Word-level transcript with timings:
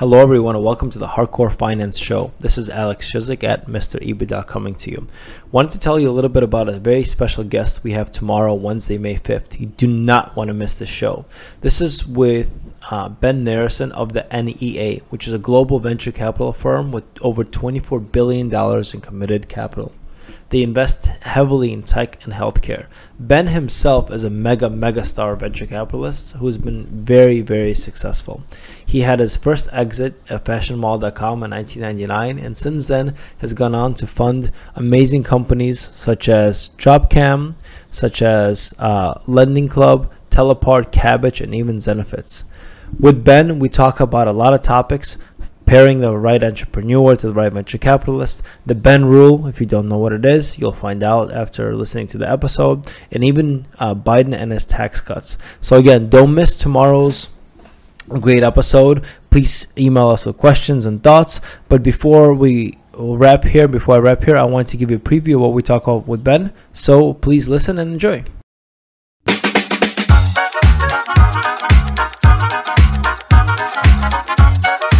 Hello, 0.00 0.16
everyone, 0.16 0.56
and 0.56 0.64
welcome 0.64 0.88
to 0.88 0.98
the 0.98 1.06
Hardcore 1.06 1.54
Finance 1.54 1.98
Show. 1.98 2.32
This 2.40 2.56
is 2.56 2.70
Alex 2.70 3.12
Shizik 3.12 3.44
at 3.44 3.66
Mr. 3.66 4.00
EBITDA 4.00 4.46
coming 4.46 4.74
to 4.76 4.90
you. 4.90 5.06
Wanted 5.52 5.72
to 5.72 5.78
tell 5.78 6.00
you 6.00 6.08
a 6.08 6.10
little 6.10 6.30
bit 6.30 6.42
about 6.42 6.70
a 6.70 6.80
very 6.80 7.04
special 7.04 7.44
guest 7.44 7.84
we 7.84 7.92
have 7.92 8.10
tomorrow, 8.10 8.54
Wednesday, 8.54 8.96
May 8.96 9.16
5th. 9.16 9.60
You 9.60 9.66
do 9.66 9.86
not 9.86 10.34
want 10.36 10.48
to 10.48 10.54
miss 10.54 10.78
this 10.78 10.88
show. 10.88 11.26
This 11.60 11.82
is 11.82 12.06
with 12.06 12.72
uh, 12.90 13.10
Ben 13.10 13.44
Narasin 13.44 13.90
of 13.90 14.14
the 14.14 14.26
NEA, 14.32 15.00
which 15.10 15.26
is 15.26 15.34
a 15.34 15.38
global 15.38 15.80
venture 15.80 16.12
capital 16.12 16.54
firm 16.54 16.92
with 16.92 17.04
over 17.20 17.44
$24 17.44 18.10
billion 18.10 18.46
in 18.50 19.00
committed 19.02 19.50
capital. 19.50 19.92
They 20.50 20.64
invest 20.64 21.06
heavily 21.22 21.72
in 21.72 21.84
tech 21.84 22.24
and 22.24 22.32
healthcare. 22.32 22.86
Ben 23.20 23.46
himself 23.46 24.10
is 24.10 24.24
a 24.24 24.30
mega, 24.30 24.68
mega 24.68 25.04
star 25.04 25.36
venture 25.36 25.66
capitalist 25.66 26.36
who's 26.36 26.58
been 26.58 26.86
very, 26.86 27.40
very 27.40 27.72
successful. 27.72 28.42
He 28.84 29.02
had 29.02 29.20
his 29.20 29.36
first 29.36 29.68
exit 29.72 30.20
at 30.28 30.44
fashionmall.com 30.44 31.44
in 31.44 31.50
1999 31.52 32.44
and 32.44 32.58
since 32.58 32.88
then 32.88 33.14
has 33.38 33.54
gone 33.54 33.76
on 33.76 33.94
to 33.94 34.08
fund 34.08 34.50
amazing 34.74 35.22
companies 35.22 35.78
such 35.78 36.28
as 36.28 36.70
JobCam, 36.70 37.54
such 37.90 38.20
as 38.20 38.74
uh, 38.80 39.20
Lending 39.28 39.68
Club, 39.68 40.12
Teleport, 40.30 40.90
Kabbage, 40.90 41.40
and 41.40 41.54
even 41.54 41.76
Zenefits. 41.76 42.42
With 42.98 43.22
Ben, 43.22 43.60
we 43.60 43.68
talk 43.68 44.00
about 44.00 44.26
a 44.26 44.32
lot 44.32 44.52
of 44.52 44.62
topics 44.62 45.16
pairing 45.70 46.00
the 46.00 46.16
right 46.16 46.42
entrepreneur 46.42 47.14
to 47.14 47.28
the 47.28 47.32
right 47.32 47.52
venture 47.52 47.78
capitalist, 47.78 48.42
the 48.66 48.74
Ben 48.74 49.04
rule, 49.04 49.46
if 49.46 49.60
you 49.60 49.66
don't 49.66 49.88
know 49.88 49.98
what 49.98 50.12
it 50.12 50.24
is, 50.24 50.58
you'll 50.58 50.72
find 50.72 51.00
out 51.00 51.32
after 51.32 51.76
listening 51.76 52.08
to 52.08 52.18
the 52.18 52.28
episode, 52.28 52.92
and 53.12 53.22
even 53.22 53.64
uh, 53.78 53.94
Biden 53.94 54.34
and 54.34 54.50
his 54.50 54.66
tax 54.66 55.00
cuts. 55.00 55.38
So, 55.60 55.76
again, 55.76 56.08
don't 56.08 56.34
miss 56.34 56.56
tomorrow's 56.56 57.28
great 58.08 58.42
episode. 58.42 59.04
Please 59.30 59.68
email 59.78 60.08
us 60.08 60.26
with 60.26 60.38
questions 60.38 60.86
and 60.86 61.00
thoughts. 61.04 61.40
But 61.68 61.84
before 61.84 62.34
we 62.34 62.76
wrap 62.92 63.44
here, 63.44 63.68
before 63.68 63.94
I 63.94 63.98
wrap 63.98 64.24
here, 64.24 64.36
I 64.36 64.42
want 64.42 64.66
to 64.70 64.76
give 64.76 64.90
you 64.90 64.96
a 64.96 64.98
preview 64.98 65.36
of 65.36 65.42
what 65.42 65.52
we 65.52 65.62
talk 65.62 65.84
about 65.84 66.08
with 66.08 66.24
Ben. 66.24 66.52
So, 66.72 67.14
please 67.14 67.48
listen 67.48 67.78
and 67.78 67.92
enjoy. 67.92 68.24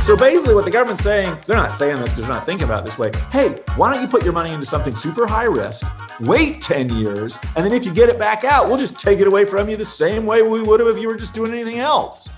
So 0.04 0.16
basically, 0.16 0.54
what 0.54 0.64
the 0.64 0.70
government's 0.72 1.04
saying, 1.04 1.38
they're 1.46 1.56
not 1.56 1.72
saying 1.72 2.00
this 2.00 2.10
because 2.10 2.26
they're 2.26 2.34
not 2.34 2.44
thinking 2.44 2.64
about 2.64 2.80
it 2.80 2.86
this 2.86 2.98
way. 2.98 3.12
Hey, 3.30 3.50
why 3.76 3.92
don't 3.92 4.02
you 4.02 4.08
put 4.08 4.24
your 4.24 4.32
money 4.32 4.50
into 4.50 4.66
something 4.66 4.96
super 4.96 5.26
high 5.26 5.44
risk, 5.44 5.86
wait 6.20 6.60
10 6.60 6.96
years, 6.96 7.38
and 7.54 7.64
then 7.64 7.72
if 7.72 7.84
you 7.84 7.94
get 7.94 8.08
it 8.08 8.18
back 8.18 8.42
out, 8.42 8.66
we'll 8.66 8.78
just 8.78 8.98
take 8.98 9.20
it 9.20 9.28
away 9.28 9.44
from 9.44 9.68
you 9.68 9.76
the 9.76 9.84
same 9.84 10.26
way 10.26 10.42
we 10.42 10.62
would 10.62 10.80
have 10.80 10.88
if 10.88 10.98
you 10.98 11.06
were 11.06 11.16
just 11.16 11.32
doing 11.32 11.52
anything 11.52 11.78
else. 11.78 12.28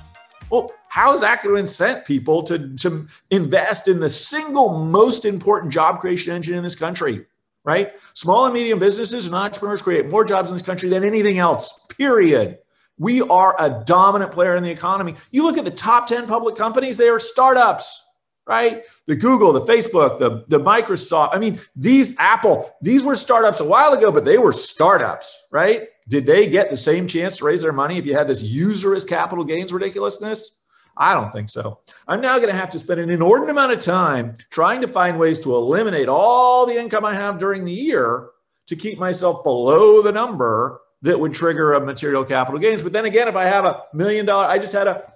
Well, 0.50 0.70
how 0.88 1.14
is 1.14 1.22
that 1.22 1.42
going 1.42 1.56
to 1.56 1.62
incent 1.62 2.04
people 2.04 2.42
to, 2.42 2.76
to 2.76 3.06
invest 3.30 3.88
in 3.88 4.00
the 4.00 4.08
single 4.10 4.84
most 4.84 5.24
important 5.24 5.72
job 5.72 5.98
creation 5.98 6.34
engine 6.34 6.56
in 6.56 6.62
this 6.62 6.76
country? 6.76 7.24
Right? 7.64 7.92
Small 8.12 8.44
and 8.44 8.52
medium 8.52 8.80
businesses 8.80 9.26
and 9.26 9.34
entrepreneurs 9.34 9.80
create 9.80 10.10
more 10.10 10.24
jobs 10.24 10.50
in 10.50 10.56
this 10.56 10.66
country 10.66 10.90
than 10.90 11.04
anything 11.04 11.38
else, 11.38 11.86
period. 11.96 12.58
We 13.02 13.20
are 13.20 13.56
a 13.58 13.82
dominant 13.84 14.30
player 14.30 14.54
in 14.54 14.62
the 14.62 14.70
economy. 14.70 15.16
You 15.32 15.42
look 15.42 15.58
at 15.58 15.64
the 15.64 15.72
top 15.72 16.06
10 16.06 16.28
public 16.28 16.54
companies, 16.54 16.96
they 16.96 17.08
are 17.08 17.18
startups, 17.18 18.06
right? 18.46 18.84
The 19.08 19.16
Google, 19.16 19.52
the 19.52 19.62
Facebook, 19.62 20.20
the, 20.20 20.44
the 20.46 20.60
Microsoft. 20.60 21.30
I 21.32 21.40
mean, 21.40 21.58
these 21.74 22.14
Apple, 22.18 22.72
these 22.80 23.02
were 23.02 23.16
startups 23.16 23.58
a 23.58 23.64
while 23.64 23.92
ago, 23.92 24.12
but 24.12 24.24
they 24.24 24.38
were 24.38 24.52
startups, 24.52 25.46
right? 25.50 25.88
Did 26.08 26.26
they 26.26 26.46
get 26.46 26.70
the 26.70 26.76
same 26.76 27.08
chance 27.08 27.38
to 27.38 27.44
raise 27.44 27.60
their 27.60 27.72
money 27.72 27.98
if 27.98 28.06
you 28.06 28.14
had 28.14 28.28
this 28.28 28.44
usurious 28.44 29.04
capital 29.04 29.42
gains 29.42 29.72
ridiculousness? 29.72 30.60
I 30.96 31.12
don't 31.14 31.32
think 31.32 31.48
so. 31.48 31.80
I'm 32.06 32.20
now 32.20 32.36
going 32.36 32.50
to 32.50 32.54
have 32.54 32.70
to 32.70 32.78
spend 32.78 33.00
an 33.00 33.10
inordinate 33.10 33.50
amount 33.50 33.72
of 33.72 33.80
time 33.80 34.36
trying 34.50 34.80
to 34.82 34.86
find 34.86 35.18
ways 35.18 35.40
to 35.40 35.56
eliminate 35.56 36.08
all 36.08 36.66
the 36.66 36.78
income 36.78 37.04
I 37.04 37.14
have 37.14 37.40
during 37.40 37.64
the 37.64 37.72
year 37.72 38.28
to 38.68 38.76
keep 38.76 39.00
myself 39.00 39.42
below 39.42 40.02
the 40.02 40.12
number 40.12 40.82
that 41.02 41.18
would 41.18 41.34
trigger 41.34 41.74
a 41.74 41.80
material 41.80 42.24
capital 42.24 42.60
gains. 42.60 42.82
But 42.82 42.92
then 42.92 43.04
again, 43.04 43.28
if 43.28 43.36
I 43.36 43.44
have 43.44 43.64
a 43.64 43.84
million 43.92 44.24
dollar, 44.24 44.46
I 44.46 44.58
just 44.58 44.72
had 44.72 44.86
a 44.86 45.12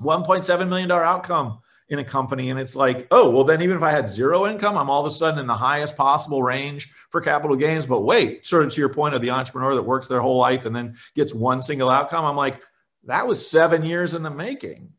$1.7 0.00 0.68
million 0.68 0.90
outcome 0.90 1.58
in 1.88 1.98
a 1.98 2.04
company. 2.04 2.50
And 2.50 2.58
it's 2.58 2.76
like, 2.76 3.06
oh, 3.10 3.30
well, 3.30 3.44
then 3.44 3.60
even 3.60 3.76
if 3.76 3.82
I 3.82 3.90
had 3.90 4.08
zero 4.08 4.46
income, 4.46 4.76
I'm 4.76 4.88
all 4.88 5.00
of 5.00 5.06
a 5.06 5.10
sudden 5.10 5.40
in 5.40 5.46
the 5.46 5.54
highest 5.54 5.96
possible 5.96 6.42
range 6.42 6.92
for 7.10 7.20
capital 7.20 7.56
gains. 7.56 7.84
But 7.84 8.02
wait, 8.02 8.46
sort 8.46 8.64
of 8.64 8.72
to 8.72 8.80
your 8.80 8.88
point 8.88 9.14
of 9.14 9.20
the 9.20 9.30
entrepreneur 9.30 9.74
that 9.74 9.82
works 9.82 10.06
their 10.06 10.20
whole 10.20 10.38
life 10.38 10.64
and 10.64 10.74
then 10.74 10.96
gets 11.14 11.34
one 11.34 11.62
single 11.62 11.90
outcome, 11.90 12.24
I'm 12.24 12.36
like, 12.36 12.62
that 13.04 13.26
was 13.26 13.50
seven 13.50 13.84
years 13.84 14.14
in 14.14 14.22
the 14.22 14.30
making. 14.30 14.90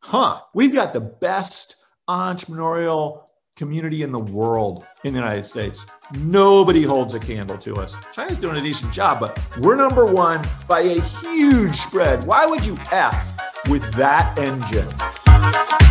Huh. 0.00 0.40
We've 0.54 0.72
got 0.72 0.92
the 0.92 1.00
best 1.00 1.76
entrepreneurial 2.08 3.24
community 3.62 4.02
in 4.02 4.10
the 4.10 4.18
world 4.18 4.84
in 5.04 5.12
the 5.12 5.20
United 5.20 5.46
States. 5.46 5.86
Nobody 6.18 6.82
holds 6.82 7.14
a 7.14 7.20
candle 7.20 7.56
to 7.58 7.76
us. 7.76 7.96
China's 8.12 8.40
doing 8.40 8.56
a 8.56 8.60
decent 8.60 8.92
job, 8.92 9.20
but 9.20 9.38
we're 9.60 9.76
number 9.76 10.04
one 10.04 10.44
by 10.66 10.80
a 10.80 11.00
huge 11.00 11.76
spread. 11.76 12.24
Why 12.24 12.44
would 12.44 12.66
you 12.66 12.76
F 12.90 13.32
with 13.68 13.84
that 13.94 14.36
engine? 14.36 15.81